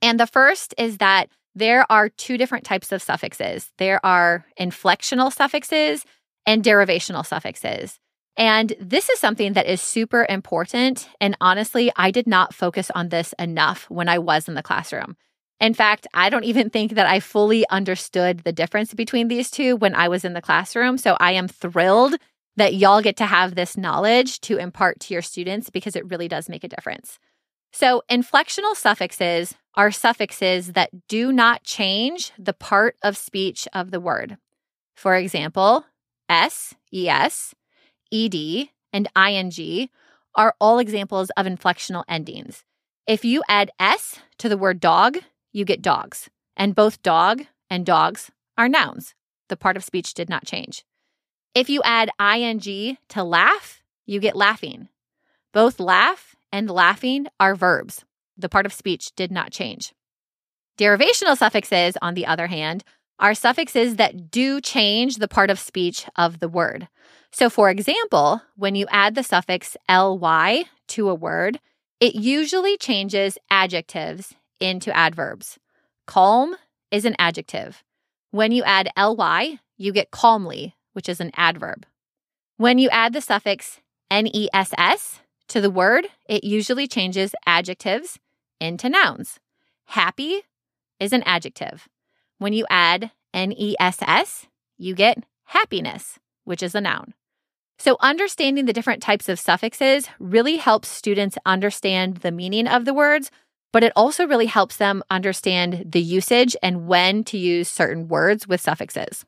And 0.00 0.20
the 0.20 0.26
first 0.26 0.74
is 0.78 0.98
that 0.98 1.28
there 1.54 1.90
are 1.90 2.08
two 2.08 2.36
different 2.36 2.64
types 2.64 2.92
of 2.92 3.02
suffixes 3.02 3.72
there 3.78 4.04
are 4.04 4.44
inflectional 4.60 5.32
suffixes 5.32 6.04
and 6.44 6.62
derivational 6.62 7.26
suffixes. 7.26 7.98
And 8.36 8.74
this 8.78 9.08
is 9.08 9.18
something 9.18 9.54
that 9.54 9.66
is 9.66 9.80
super 9.80 10.26
important. 10.28 11.08
And 11.20 11.36
honestly, 11.40 11.90
I 11.96 12.10
did 12.10 12.26
not 12.26 12.54
focus 12.54 12.90
on 12.94 13.08
this 13.08 13.32
enough 13.38 13.88
when 13.88 14.08
I 14.08 14.18
was 14.18 14.46
in 14.46 14.54
the 14.54 14.62
classroom. 14.62 15.16
In 15.58 15.72
fact, 15.72 16.06
I 16.12 16.28
don't 16.28 16.44
even 16.44 16.68
think 16.68 16.92
that 16.92 17.06
I 17.06 17.20
fully 17.20 17.66
understood 17.70 18.40
the 18.40 18.52
difference 18.52 18.92
between 18.92 19.28
these 19.28 19.50
two 19.50 19.76
when 19.76 19.94
I 19.94 20.08
was 20.08 20.24
in 20.24 20.34
the 20.34 20.42
classroom. 20.42 20.98
So 20.98 21.16
I 21.18 21.32
am 21.32 21.48
thrilled 21.48 22.16
that 22.56 22.74
y'all 22.74 23.02
get 23.02 23.16
to 23.18 23.26
have 23.26 23.54
this 23.54 23.76
knowledge 23.76 24.40
to 24.42 24.56
impart 24.56 25.00
to 25.00 25.14
your 25.14 25.22
students 25.22 25.70
because 25.70 25.96
it 25.96 26.08
really 26.10 26.28
does 26.28 26.48
make 26.48 26.64
a 26.64 26.68
difference. 26.68 27.18
So, 27.72 28.02
inflectional 28.10 28.74
suffixes 28.74 29.54
are 29.74 29.90
suffixes 29.90 30.72
that 30.72 31.08
do 31.08 31.32
not 31.32 31.62
change 31.62 32.32
the 32.38 32.54
part 32.54 32.96
of 33.02 33.16
speech 33.16 33.68
of 33.74 33.90
the 33.90 34.00
word. 34.00 34.38
For 34.94 35.14
example, 35.14 35.84
s, 36.28 36.74
es, 36.92 37.54
ed, 38.12 38.68
and 38.92 39.08
ing 39.16 39.88
are 40.34 40.54
all 40.60 40.78
examples 40.78 41.30
of 41.36 41.46
inflectional 41.46 42.04
endings. 42.08 42.64
If 43.06 43.24
you 43.24 43.42
add 43.48 43.70
s 43.78 44.20
to 44.38 44.48
the 44.48 44.56
word 44.58 44.80
dog, 44.80 45.18
you 45.52 45.64
get 45.64 45.82
dogs. 45.82 46.30
And 46.56 46.74
both 46.74 47.02
dog 47.02 47.44
and 47.68 47.84
dogs 47.84 48.30
are 48.56 48.68
nouns. 48.68 49.14
The 49.48 49.56
part 49.56 49.76
of 49.76 49.84
speech 49.84 50.14
did 50.14 50.28
not 50.28 50.46
change. 50.46 50.84
If 51.56 51.70
you 51.70 51.80
add 51.86 52.10
ing 52.20 52.98
to 53.08 53.24
laugh, 53.24 53.82
you 54.04 54.20
get 54.20 54.36
laughing. 54.36 54.90
Both 55.54 55.80
laugh 55.80 56.36
and 56.52 56.70
laughing 56.70 57.28
are 57.40 57.54
verbs. 57.54 58.04
The 58.36 58.50
part 58.50 58.66
of 58.66 58.74
speech 58.74 59.12
did 59.16 59.32
not 59.32 59.52
change. 59.52 59.94
Derivational 60.76 61.34
suffixes, 61.34 61.96
on 62.02 62.12
the 62.12 62.26
other 62.26 62.48
hand, 62.48 62.84
are 63.18 63.34
suffixes 63.34 63.96
that 63.96 64.30
do 64.30 64.60
change 64.60 65.16
the 65.16 65.28
part 65.28 65.48
of 65.48 65.58
speech 65.58 66.04
of 66.14 66.40
the 66.40 66.48
word. 66.50 66.88
So, 67.32 67.48
for 67.48 67.70
example, 67.70 68.42
when 68.56 68.74
you 68.74 68.86
add 68.90 69.14
the 69.14 69.22
suffix 69.22 69.78
ly 69.88 70.64
to 70.88 71.08
a 71.08 71.14
word, 71.14 71.58
it 72.00 72.14
usually 72.14 72.76
changes 72.76 73.38
adjectives 73.50 74.34
into 74.60 74.94
adverbs. 74.94 75.58
Calm 76.06 76.54
is 76.90 77.06
an 77.06 77.16
adjective. 77.18 77.82
When 78.30 78.52
you 78.52 78.62
add 78.64 78.90
ly, 78.94 79.58
you 79.78 79.94
get 79.94 80.10
calmly, 80.10 80.75
which 80.96 81.10
is 81.10 81.20
an 81.20 81.30
adverb. 81.34 81.84
When 82.56 82.78
you 82.78 82.88
add 82.88 83.12
the 83.12 83.20
suffix 83.20 83.80
ness 84.10 85.20
to 85.48 85.60
the 85.60 85.70
word, 85.70 86.06
it 86.26 86.42
usually 86.42 86.88
changes 86.88 87.34
adjectives 87.44 88.18
into 88.58 88.88
nouns. 88.88 89.38
Happy 89.88 90.40
is 90.98 91.12
an 91.12 91.22
adjective. 91.24 91.86
When 92.38 92.54
you 92.54 92.64
add 92.70 93.10
ness, 93.34 94.46
you 94.78 94.94
get 94.94 95.22
happiness, 95.44 96.18
which 96.44 96.62
is 96.62 96.74
a 96.74 96.80
noun. 96.80 97.12
So, 97.78 97.98
understanding 98.00 98.64
the 98.64 98.72
different 98.72 99.02
types 99.02 99.28
of 99.28 99.38
suffixes 99.38 100.08
really 100.18 100.56
helps 100.56 100.88
students 100.88 101.36
understand 101.44 102.18
the 102.18 102.32
meaning 102.32 102.66
of 102.66 102.86
the 102.86 102.94
words, 102.94 103.30
but 103.70 103.84
it 103.84 103.92
also 103.94 104.26
really 104.26 104.46
helps 104.46 104.78
them 104.78 105.02
understand 105.10 105.92
the 105.92 106.00
usage 106.00 106.56
and 106.62 106.86
when 106.86 107.22
to 107.24 107.36
use 107.36 107.68
certain 107.68 108.08
words 108.08 108.48
with 108.48 108.62
suffixes. 108.62 109.26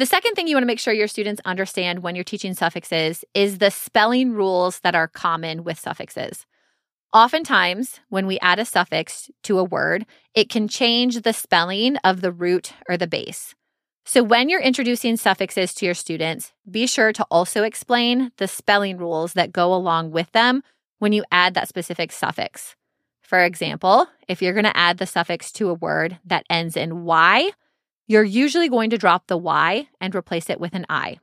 The 0.00 0.06
second 0.06 0.32
thing 0.32 0.48
you 0.48 0.56
want 0.56 0.62
to 0.62 0.66
make 0.66 0.80
sure 0.80 0.94
your 0.94 1.08
students 1.08 1.42
understand 1.44 2.02
when 2.02 2.14
you're 2.14 2.24
teaching 2.24 2.54
suffixes 2.54 3.22
is 3.34 3.58
the 3.58 3.70
spelling 3.70 4.32
rules 4.32 4.80
that 4.80 4.94
are 4.94 5.06
common 5.06 5.62
with 5.62 5.78
suffixes. 5.78 6.46
Oftentimes, 7.12 8.00
when 8.08 8.26
we 8.26 8.38
add 8.38 8.58
a 8.58 8.64
suffix 8.64 9.30
to 9.42 9.58
a 9.58 9.64
word, 9.64 10.06
it 10.34 10.48
can 10.48 10.68
change 10.68 11.20
the 11.20 11.34
spelling 11.34 11.98
of 11.98 12.22
the 12.22 12.32
root 12.32 12.72
or 12.88 12.96
the 12.96 13.06
base. 13.06 13.54
So, 14.06 14.22
when 14.22 14.48
you're 14.48 14.62
introducing 14.62 15.18
suffixes 15.18 15.74
to 15.74 15.84
your 15.84 15.92
students, 15.92 16.54
be 16.70 16.86
sure 16.86 17.12
to 17.12 17.26
also 17.30 17.62
explain 17.62 18.32
the 18.38 18.48
spelling 18.48 18.96
rules 18.96 19.34
that 19.34 19.52
go 19.52 19.74
along 19.74 20.12
with 20.12 20.32
them 20.32 20.62
when 20.98 21.12
you 21.12 21.24
add 21.30 21.52
that 21.52 21.68
specific 21.68 22.10
suffix. 22.10 22.74
For 23.20 23.44
example, 23.44 24.06
if 24.28 24.40
you're 24.40 24.54
going 24.54 24.64
to 24.64 24.74
add 24.74 24.96
the 24.96 25.06
suffix 25.06 25.52
to 25.52 25.68
a 25.68 25.74
word 25.74 26.18
that 26.24 26.46
ends 26.48 26.74
in 26.74 27.04
Y, 27.04 27.50
you're 28.10 28.24
usually 28.24 28.68
going 28.68 28.90
to 28.90 28.98
drop 28.98 29.28
the 29.28 29.36
Y 29.36 29.86
and 30.00 30.16
replace 30.16 30.50
it 30.50 30.58
with 30.58 30.74
an 30.74 30.84
I. 30.90 31.20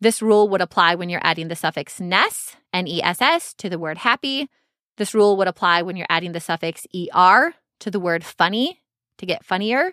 This 0.00 0.22
rule 0.22 0.48
would 0.48 0.62
apply 0.62 0.94
when 0.94 1.10
you're 1.10 1.20
adding 1.22 1.48
the 1.48 1.54
suffix 1.54 2.00
ness, 2.00 2.56
N-E-S-S, 2.72 3.52
to 3.58 3.68
the 3.68 3.78
word 3.78 3.98
happy. 3.98 4.48
This 4.96 5.12
rule 5.12 5.36
would 5.36 5.46
apply 5.46 5.82
when 5.82 5.94
you're 5.94 6.06
adding 6.08 6.32
the 6.32 6.40
suffix 6.40 6.86
er 7.14 7.52
to 7.80 7.90
the 7.90 8.00
word 8.00 8.24
funny 8.24 8.80
to 9.18 9.26
get 9.26 9.44
funnier. 9.44 9.92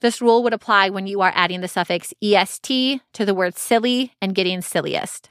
This 0.00 0.20
rule 0.20 0.42
would 0.42 0.52
apply 0.52 0.90
when 0.90 1.06
you 1.06 1.20
are 1.20 1.32
adding 1.36 1.60
the 1.60 1.68
suffix 1.68 2.12
est 2.20 3.00
to 3.12 3.24
the 3.24 3.34
word 3.34 3.56
silly 3.56 4.12
and 4.20 4.34
getting 4.34 4.62
silliest. 4.62 5.30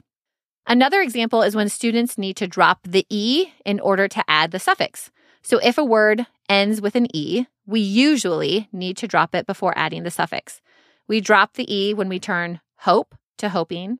Another 0.66 1.02
example 1.02 1.42
is 1.42 1.54
when 1.54 1.68
students 1.68 2.16
need 2.16 2.36
to 2.38 2.48
drop 2.48 2.78
the 2.82 3.04
e 3.10 3.52
in 3.66 3.78
order 3.78 4.08
to 4.08 4.24
add 4.26 4.52
the 4.52 4.58
suffix. 4.58 5.10
So 5.42 5.58
if 5.58 5.76
a 5.76 5.84
word 5.84 6.26
ends 6.48 6.80
with 6.80 6.94
an 6.94 7.14
e, 7.14 7.44
we 7.66 7.80
usually 7.80 8.68
need 8.72 8.96
to 8.98 9.08
drop 9.08 9.34
it 9.34 9.46
before 9.46 9.76
adding 9.76 10.04
the 10.04 10.10
suffix. 10.10 10.60
We 11.08 11.20
drop 11.20 11.54
the 11.54 11.72
e 11.72 11.94
when 11.94 12.08
we 12.08 12.18
turn 12.18 12.60
hope 12.78 13.14
to 13.38 13.48
hoping. 13.48 13.98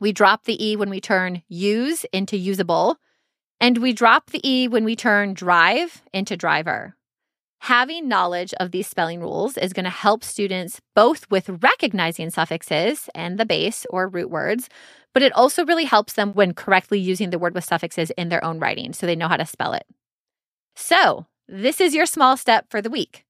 We 0.00 0.12
drop 0.12 0.44
the 0.44 0.62
e 0.64 0.76
when 0.76 0.90
we 0.90 1.00
turn 1.00 1.42
use 1.48 2.04
into 2.12 2.36
usable. 2.36 2.96
And 3.60 3.78
we 3.78 3.92
drop 3.92 4.30
the 4.30 4.46
e 4.46 4.68
when 4.68 4.84
we 4.84 4.96
turn 4.96 5.34
drive 5.34 6.02
into 6.12 6.36
driver. 6.36 6.96
Having 7.60 8.08
knowledge 8.08 8.52
of 8.60 8.72
these 8.72 8.86
spelling 8.86 9.20
rules 9.20 9.56
is 9.56 9.72
going 9.72 9.84
to 9.84 9.90
help 9.90 10.22
students 10.22 10.82
both 10.94 11.30
with 11.30 11.62
recognizing 11.62 12.28
suffixes 12.28 13.08
and 13.14 13.38
the 13.38 13.46
base 13.46 13.86
or 13.88 14.06
root 14.06 14.28
words, 14.28 14.68
but 15.14 15.22
it 15.22 15.32
also 15.32 15.64
really 15.64 15.84
helps 15.84 16.12
them 16.12 16.34
when 16.34 16.52
correctly 16.52 16.98
using 16.98 17.30
the 17.30 17.38
word 17.38 17.54
with 17.54 17.64
suffixes 17.64 18.10
in 18.18 18.28
their 18.28 18.44
own 18.44 18.58
writing 18.58 18.92
so 18.92 19.06
they 19.06 19.16
know 19.16 19.28
how 19.28 19.38
to 19.38 19.46
spell 19.46 19.72
it. 19.72 19.86
So, 20.76 21.24
this 21.48 21.80
is 21.80 21.94
your 21.94 22.06
small 22.06 22.36
step 22.36 22.66
for 22.70 22.80
the 22.80 22.90
week. 22.90 23.24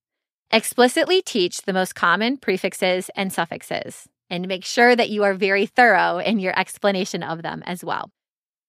Explicitly 0.51 1.21
teach 1.21 1.63
the 1.63 1.73
most 1.73 1.95
common 1.95 2.37
prefixes 2.37 3.11
and 3.17 3.33
suffixes, 3.33 4.09
and 4.31 4.47
make 4.47 4.65
sure 4.65 4.95
that 4.95 5.11
you 5.11 5.25
are 5.25 5.35
very 5.35 5.67
thorough 5.67 6.19
in 6.19 6.39
your 6.39 6.59
explanation 6.59 7.23
of 7.23 7.43
them 7.43 7.63
as 7.67 7.85
well. 7.85 8.11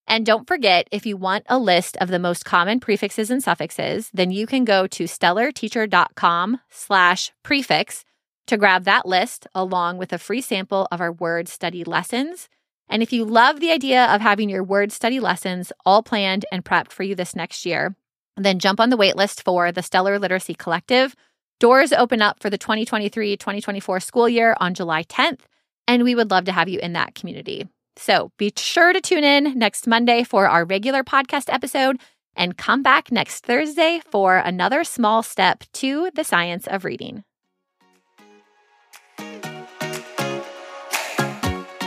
And 0.08 0.26
don't 0.26 0.48
forget, 0.48 0.88
if 0.92 1.06
you 1.06 1.18
want 1.18 1.46
a 1.50 1.58
list 1.58 1.98
of 1.98 2.10
the 2.10 2.20
most 2.20 2.46
common 2.46 2.80
prefixes 2.80 3.32
and 3.32 3.44
suffixes, 3.44 4.10
then 4.14 4.32
you 4.32 4.46
can 4.46 4.64
go 4.64 4.88
to 4.88 5.06
stellarteacher.com 5.06 6.60
slash 6.70 7.32
prefix 7.44 8.04
to 8.48 8.58
grab 8.58 8.84
that 8.84 9.08
list 9.08 9.48
along 9.56 9.98
with 9.98 10.14
a 10.14 10.20
free 10.20 10.42
sample 10.42 10.88
of 10.92 11.02
our 11.02 11.12
word 11.12 11.48
study 11.48 11.84
lessons. 11.84 12.50
And 12.88 13.02
if 13.02 13.12
you 13.12 13.26
love 13.26 13.60
the 13.60 13.72
idea 13.72 14.06
of 14.06 14.22
having 14.22 14.50
your 14.50 14.64
word 14.64 14.92
study 14.92 15.20
lessons 15.20 15.72
all 15.86 16.04
planned 16.04 16.46
and 16.52 16.64
prepped 16.64 16.92
for 16.92 17.02
you 17.02 17.16
this 17.16 17.36
next 17.36 17.66
year, 17.66 17.96
then 18.38 18.60
jump 18.60 18.80
on 18.80 18.90
the 18.90 18.98
waitlist 18.98 19.44
for 19.44 19.72
the 19.72 19.84
Stellar 19.84 20.20
Literacy 20.20 20.56
Collective. 20.56 21.16
Doors 21.60 21.94
open 21.94 22.22
up 22.22 22.42
for 22.42 22.50
the 22.50 22.58
2023 22.58 23.38
2024 23.38 24.00
school 24.00 24.28
year 24.28 24.56
on 24.60 24.74
July 24.74 25.04
10th, 25.04 25.42
and 25.88 26.04
we 26.04 26.16
would 26.16 26.32
love 26.32 26.46
to 26.46 26.52
have 26.52 26.68
you 26.68 26.80
in 26.80 26.94
that 26.94 27.16
community. 27.16 27.68
So 27.98 28.32
be 28.38 28.52
sure 28.58 28.92
to 28.92 29.00
tune 29.00 29.24
in 29.24 29.58
next 29.58 29.88
Monday 29.88 30.24
for 30.24 30.50
our 30.50 30.66
regular 30.66 31.04
podcast 31.04 31.46
episode 31.48 31.98
and 32.36 32.58
come 32.58 32.84
back 32.84 33.12
next 33.12 33.46
Thursday 33.46 34.02
for 34.12 34.38
another 34.38 34.84
small 34.84 35.24
step 35.24 35.64
to 35.74 36.10
the 36.14 36.24
science 36.24 36.68
of 36.68 36.84
reading. 36.84 37.24